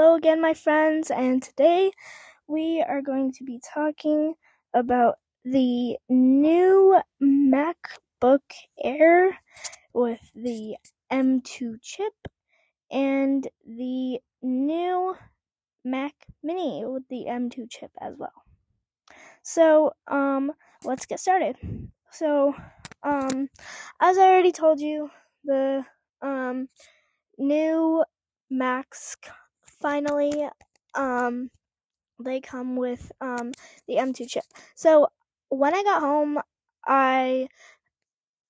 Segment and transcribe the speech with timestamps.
[0.00, 1.92] Hello again, my friends, and today
[2.46, 4.32] we are going to be talking
[4.72, 8.40] about the new MacBook
[8.82, 9.38] Air
[9.92, 10.76] with the
[11.12, 12.14] M2 chip
[12.90, 15.16] and the new
[15.84, 18.32] Mac Mini with the M2 chip as well.
[19.42, 20.50] So, um,
[20.82, 21.56] let's get started.
[22.10, 22.54] So,
[23.02, 23.50] um,
[24.00, 25.10] as I already told you,
[25.44, 25.84] the
[26.22, 26.70] um
[27.36, 28.02] new
[28.48, 29.16] Macs
[29.80, 30.48] finally
[30.94, 31.50] um
[32.22, 33.52] they come with um
[33.88, 34.44] the M2 chip.
[34.74, 35.08] So
[35.48, 36.38] when I got home,
[36.86, 37.48] I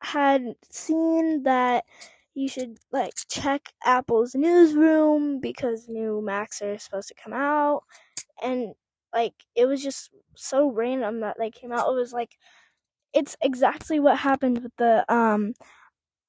[0.02, 1.84] had seen that
[2.34, 7.82] you should like check Apple's newsroom because new Macs are supposed to come out
[8.42, 8.74] and
[9.14, 11.88] like it was just so random that they came out.
[11.90, 12.36] It was like
[13.14, 15.54] it's exactly what happened with the um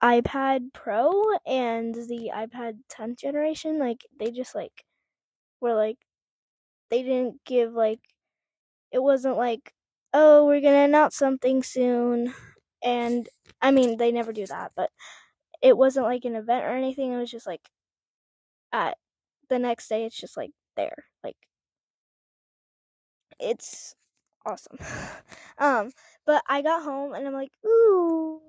[0.03, 1.11] iPad Pro
[1.45, 3.79] and the iPad 10th generation.
[3.79, 4.85] Like they just like
[5.61, 5.97] were like
[6.89, 7.99] they didn't give like
[8.91, 9.73] it wasn't like
[10.13, 12.33] oh we're gonna announce something soon
[12.83, 13.29] and
[13.61, 14.89] I mean they never do that, but
[15.61, 17.13] it wasn't like an event or anything.
[17.13, 17.69] It was just like
[18.73, 18.97] at
[19.49, 21.05] the next day it's just like there.
[21.23, 21.37] Like
[23.39, 23.95] it's
[24.45, 24.77] awesome.
[25.57, 25.91] um
[26.25, 28.41] but I got home and I'm like, ooh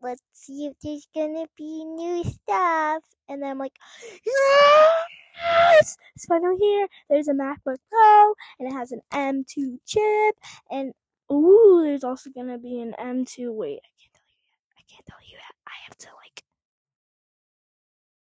[0.00, 3.02] let's see if there's gonna be new stuff.
[3.28, 3.76] And I'm like,
[4.26, 5.96] yes!
[6.14, 6.88] It's finally here.
[7.08, 10.36] There's a MacBook Pro, and it has an M2 chip,
[10.70, 10.92] and
[11.32, 13.52] ooh, there's also gonna be an M2.
[13.52, 14.74] Wait, I can't tell you yet.
[14.76, 15.54] I can't tell you yet.
[15.66, 16.42] I have to like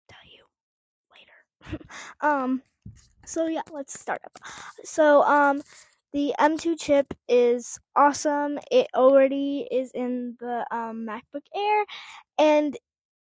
[0.08, 1.84] tell you later.
[2.20, 2.62] um,
[3.24, 4.38] so yeah, let's start up.
[4.84, 5.62] So um,
[6.16, 8.58] the M2 chip is awesome.
[8.72, 11.84] It already is in the um, MacBook Air,
[12.38, 12.74] and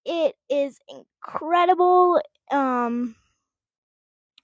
[0.06, 2.22] it is incredible.
[2.52, 3.16] Um,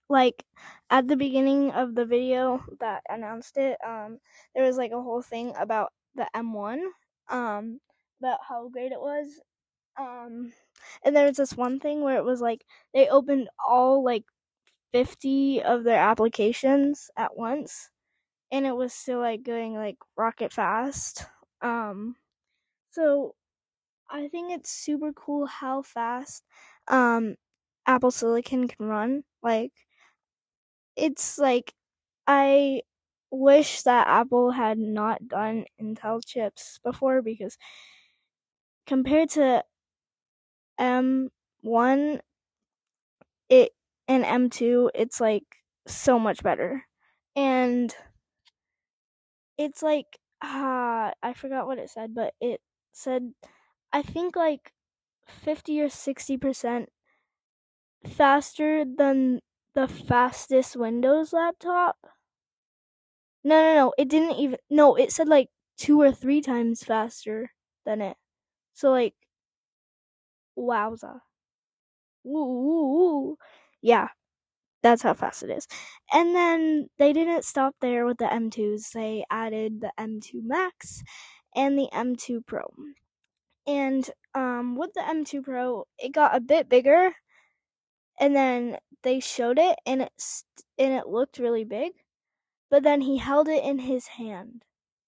[0.09, 0.43] like
[0.89, 4.17] at the beginning of the video that announced it, um,
[4.55, 6.79] there was like a whole thing about the M1,
[7.29, 7.79] um,
[8.19, 9.27] about how great it was.
[9.99, 10.51] Um,
[11.05, 12.65] and there was this one thing where it was like
[12.95, 14.23] they opened all like
[14.91, 17.91] 50 of their applications at once
[18.51, 21.25] and it was still like going like rocket fast.
[21.61, 22.15] Um
[22.91, 23.35] so
[24.09, 26.45] I think it's super cool how fast
[26.87, 27.35] um
[27.87, 29.23] Apple Silicon can run.
[29.43, 29.73] Like
[30.95, 31.73] it's like
[32.27, 32.81] I
[33.31, 37.57] wish that Apple had not done Intel chips before because
[38.85, 39.63] compared to
[40.77, 42.21] M1
[43.49, 43.71] it
[44.07, 45.43] and M2 it's like
[45.87, 46.85] so much better.
[47.35, 47.93] And
[49.59, 52.61] it's like uh I forgot what it said, but it
[52.93, 53.33] said
[53.93, 54.73] I think like
[55.27, 56.89] 50 or 60%
[58.07, 59.41] faster than
[59.73, 61.97] the fastest Windows laptop.
[63.43, 63.93] No, no, no.
[63.97, 67.51] It didn't even No, it said like 2 or 3 times faster
[67.85, 68.17] than it.
[68.73, 69.15] So like
[70.67, 71.21] wowza.
[72.25, 73.37] Ooh,
[73.81, 74.09] yeah.
[74.81, 75.67] That's how fast it is.
[76.13, 78.91] And then they didn't stop there with the M2s.
[78.91, 81.03] They added the M2 Max
[81.55, 82.71] and the M2 Pro.
[83.67, 87.13] And um, with the M2 Pro, it got a bit bigger.
[88.19, 91.93] And then they showed it, and it st- and it looked really big.
[92.69, 94.65] But then he held it in his hand.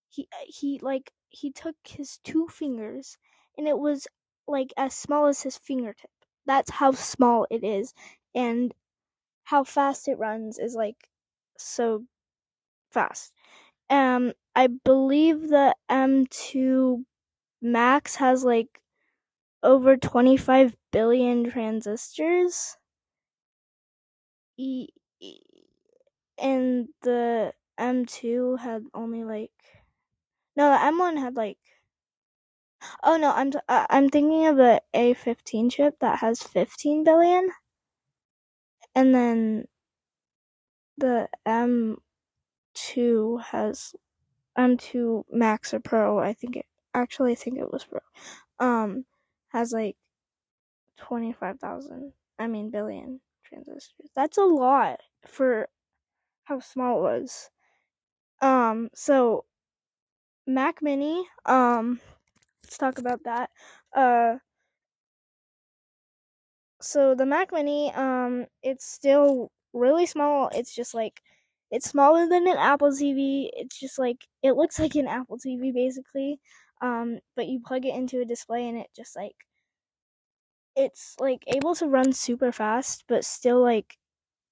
[0.09, 3.17] He he like he took his two fingers,
[3.57, 4.07] and it was
[4.47, 6.11] like as small as his fingertip.
[6.45, 7.93] That's how small it is,
[8.35, 8.73] and
[9.51, 11.09] how fast it runs is like
[11.57, 12.05] so
[12.91, 13.33] fast.
[13.89, 17.05] Um, I believe the M2
[17.61, 18.81] Max has like
[19.63, 22.77] over 25 billion transistors.
[24.57, 24.87] E-
[26.37, 29.51] and the M2 had only like
[30.55, 31.57] no, the M1 had like
[33.03, 37.49] oh no, I'm t- uh, I'm thinking of the A15 chip that has 15 billion
[38.95, 39.65] and then
[40.97, 43.95] the M2 has
[44.57, 46.19] M2 Max or Pro.
[46.19, 47.99] I think it actually I think it was Pro.
[48.59, 49.05] Um,
[49.49, 49.95] has like
[50.97, 52.13] twenty five thousand.
[52.39, 54.09] I mean billion transistors.
[54.15, 55.67] That's a lot for
[56.43, 57.49] how small it was.
[58.41, 59.45] Um, so
[60.47, 61.25] Mac Mini.
[61.45, 61.99] Um,
[62.63, 63.49] let's talk about that.
[63.95, 64.37] Uh,
[66.81, 70.49] so the Mac Mini, um, it's still really small.
[70.53, 71.21] It's just like
[71.71, 73.49] it's smaller than an Apple TV.
[73.53, 76.39] It's just like it looks like an Apple TV basically.
[76.81, 79.35] Um, but you plug it into a display and it just like
[80.75, 83.97] it's like able to run super fast, but still like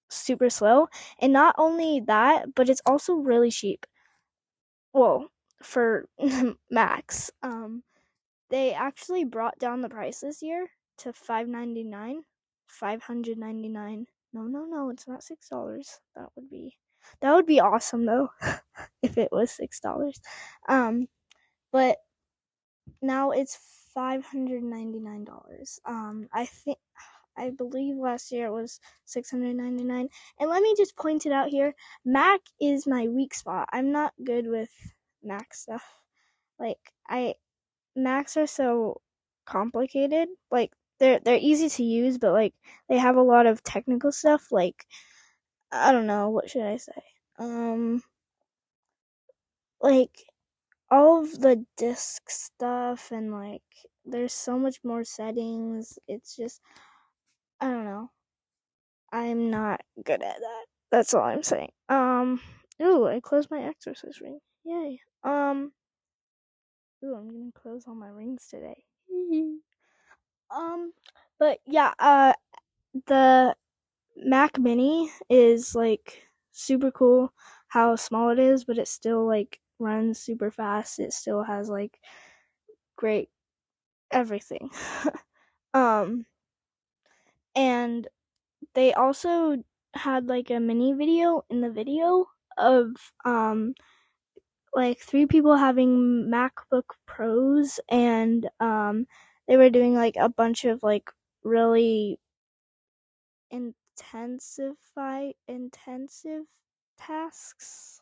[0.09, 0.87] super slow.
[1.19, 3.85] And not only that, but it's also really cheap.
[4.93, 5.29] Well,
[5.63, 6.07] for
[6.69, 7.31] Macs.
[7.43, 7.83] Um,
[8.49, 12.23] they actually brought down the price this year to five ninety nine,
[12.67, 14.07] five hundred ninety nine.
[14.33, 15.99] No, no, no, it's not six dollars.
[16.15, 16.77] That would be
[17.21, 18.29] that would be awesome though,
[19.03, 20.19] if it was six dollars.
[20.67, 21.07] Um,
[21.71, 21.97] but
[23.01, 23.57] now it's
[23.93, 25.79] five hundred ninety nine dollars.
[25.85, 26.77] Um, I think
[27.37, 30.09] I believe last year it was 699.
[30.39, 31.73] And let me just point it out here
[32.05, 33.69] Mac is my weak spot.
[33.71, 34.69] I'm not good with
[35.23, 35.83] Mac stuff.
[36.59, 36.79] Like,
[37.09, 37.35] I.
[37.95, 39.01] Macs are so
[39.45, 40.29] complicated.
[40.51, 42.53] Like, they're they're easy to use, but like
[42.89, 44.51] they have a lot of technical stuff.
[44.51, 44.85] Like,
[45.71, 47.03] I don't know what should I say.
[47.39, 48.03] Um,
[49.81, 50.11] like
[50.91, 53.63] all of the disk stuff and like
[54.05, 55.99] there's so much more settings.
[56.07, 56.61] It's just
[57.61, 58.11] I don't know.
[59.11, 60.65] I'm not good at that.
[60.91, 61.71] That's all I'm saying.
[61.89, 62.41] Um,
[62.81, 64.39] ooh, I closed my exercise ring.
[64.65, 65.01] Yay.
[65.23, 65.71] Um,
[67.03, 68.83] ooh, I'm gonna close all my rings today.
[70.51, 70.93] um,
[71.39, 72.33] but yeah, uh,
[73.07, 73.55] the
[74.17, 77.33] Mac Mini is like super cool.
[77.69, 80.99] How small it is, but it still like runs super fast.
[80.99, 81.99] It still has like
[82.95, 83.29] great
[84.11, 84.69] everything.
[85.73, 86.25] um
[87.55, 88.07] and
[88.75, 89.63] they also
[89.95, 92.91] had like a mini video in the video of
[93.25, 93.73] um
[94.73, 99.07] like three people having MacBook Pros and um
[99.49, 101.11] they were doing like a bunch of like
[101.43, 102.21] really
[103.51, 106.43] intensify intensive
[106.97, 108.01] tasks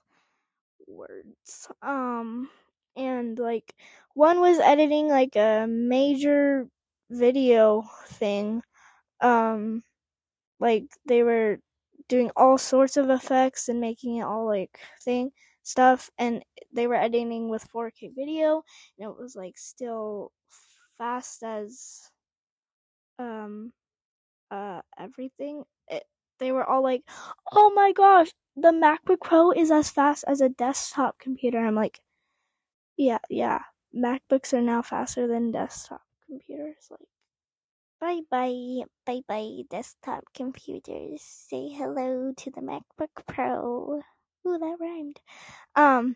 [0.88, 2.50] words um
[2.98, 3.76] and like
[4.16, 6.68] one was editing like a major
[7.12, 8.62] video thing
[9.22, 9.84] um
[10.60, 11.60] like they were
[12.10, 15.32] doing all sorts of effects and making it all like thing
[15.64, 18.64] stuff and they were editing with 4K video
[19.00, 20.32] and it was like still
[20.98, 22.10] fast as
[23.20, 23.72] um
[24.52, 26.04] uh everything it,
[26.40, 27.04] they were all like
[27.52, 32.00] oh my gosh the MacBook Pro is as fast as a desktop computer I'm like
[32.98, 33.62] yeah yeah
[33.96, 37.08] MacBooks are now faster than desktop computers like
[38.00, 41.24] Bye bye, bye bye, desktop computers.
[41.24, 44.02] Say hello to the MacBook Pro.
[44.48, 45.20] Ooh, that rhymed.
[45.76, 46.16] Um,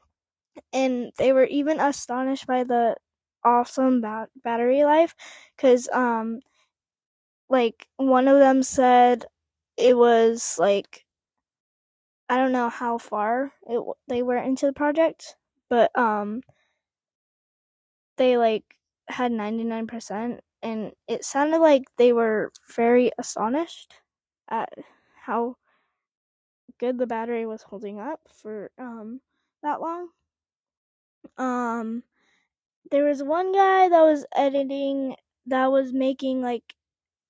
[0.72, 2.98] and they were even astonished by the
[3.44, 5.16] awesome ba- battery life,
[5.58, 6.40] cause um,
[7.50, 9.26] like one of them said
[9.78, 11.06] it was like
[12.30, 15.36] I don't know how far it they were into the project,
[15.70, 16.42] but um,
[18.18, 18.64] they like
[19.08, 23.94] had ninety nine percent and it sounded like they were very astonished
[24.50, 24.70] at
[25.26, 25.56] how
[26.80, 29.22] good the battery was holding up for um
[29.64, 30.10] that long.
[31.38, 32.04] Um
[32.92, 35.16] there was one guy that was editing
[35.48, 36.76] that was making like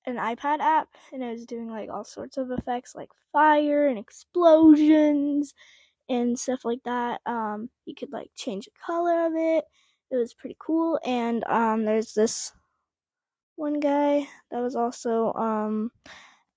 [0.05, 3.99] an iPad app and it was doing like all sorts of effects like fire and
[3.99, 5.53] explosions
[6.09, 7.21] and stuff like that.
[7.25, 9.63] Um you could like change the color of it.
[10.09, 12.51] It was pretty cool and um there's this
[13.55, 15.91] one guy that was also um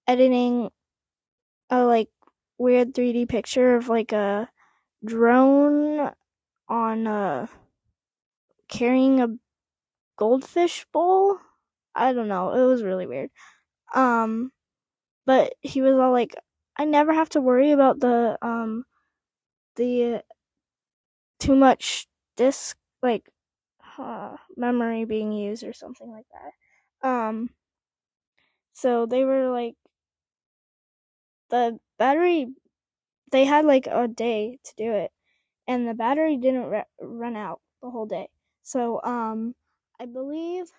[0.08, 0.70] editing
[1.70, 2.08] a like
[2.56, 4.48] weird 3D picture of like a
[5.04, 6.10] drone
[6.68, 7.48] on a
[8.68, 9.28] carrying a
[10.16, 11.38] goldfish bowl.
[11.94, 12.52] I don't know.
[12.54, 13.30] It was really weird.
[13.94, 14.52] Um
[15.26, 16.34] but he was all like
[16.78, 18.84] I never have to worry about the um
[19.76, 20.22] the
[21.38, 22.06] too much
[22.36, 23.28] disk like
[23.98, 27.08] uh, memory being used or something like that.
[27.08, 27.50] Um,
[28.72, 29.76] so they were like,
[31.48, 32.46] the battery,
[33.32, 35.12] they had like a day to do it,
[35.68, 38.28] and the battery didn't re- run out the whole day.
[38.64, 39.56] So, um,
[40.00, 40.72] I believe,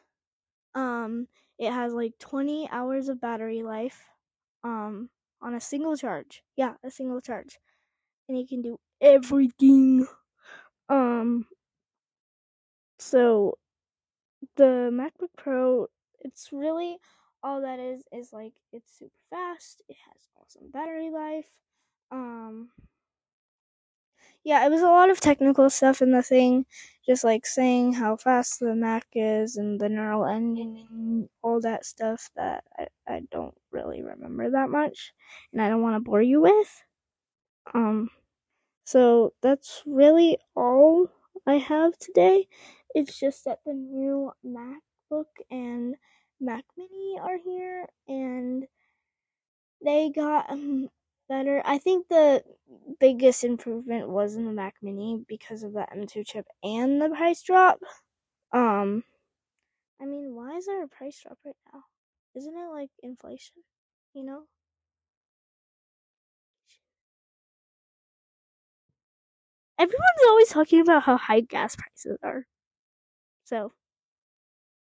[0.76, 1.28] um,
[1.60, 4.04] it has like 20 hours of battery life,
[4.64, 5.10] um,
[5.42, 6.44] on a single charge.
[6.58, 7.60] Yeah, a single charge.
[8.30, 10.08] And it can do everything.
[10.90, 11.48] Um,
[13.00, 13.58] so
[14.56, 15.88] the MacBook Pro
[16.20, 16.98] it's really
[17.44, 19.82] all that is is like it's super fast.
[19.88, 21.48] It has awesome battery life.
[22.12, 22.72] Um
[24.44, 26.66] yeah, it was a lot of technical stuff in the thing,
[27.06, 31.86] just like saying how fast the Mac is and the neural engine and all that
[31.86, 35.14] stuff that I, I don't really remember that much
[35.54, 36.84] and I don't want to bore you with.
[37.74, 38.10] Um
[38.86, 41.10] so that's really all
[41.48, 42.48] I have today.
[42.94, 45.96] It's just that the new MacBook and
[46.40, 48.66] Mac Mini are here, and
[49.84, 50.90] they got um,
[51.28, 51.62] better.
[51.66, 52.44] I think the
[53.00, 57.42] biggest improvement was in the Mac Mini because of the M2 chip and the price
[57.44, 57.80] drop.
[58.52, 59.04] Um,
[60.02, 61.84] I mean, why is there a price drop right now?
[62.36, 63.56] Isn't it like inflation?
[64.14, 64.44] You know?
[69.78, 72.46] Everyone's always talking about how high gas prices are.
[73.46, 73.74] So,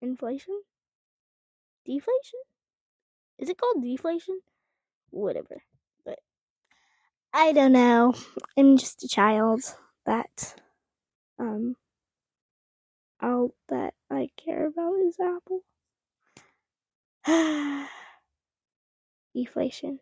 [0.01, 0.61] inflation?
[1.85, 2.39] Deflation?
[3.39, 4.41] Is it called deflation?
[5.11, 5.63] Whatever.
[7.33, 8.13] I don't know.
[8.57, 9.61] I'm just a child
[10.05, 10.55] that
[11.39, 11.75] um
[13.19, 15.63] all that I care about is Apple.
[19.35, 19.99] deflation.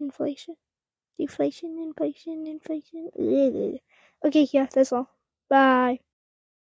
[0.00, 0.56] Inflation.
[1.18, 3.10] Deflation, inflation, inflation.
[4.24, 5.10] Okay, yeah, that's all.
[5.50, 6.00] Bye.